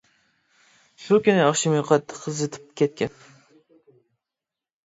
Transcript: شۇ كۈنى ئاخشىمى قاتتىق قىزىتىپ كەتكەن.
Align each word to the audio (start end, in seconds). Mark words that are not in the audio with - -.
شۇ 1.03 1.19
كۈنى 1.27 1.43
ئاخشىمى 1.43 1.83
قاتتىق 1.91 2.23
قىزىتىپ 2.23 2.65
كەتكەن. 2.81 3.15